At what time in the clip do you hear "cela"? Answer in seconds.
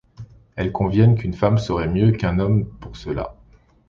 2.97-3.35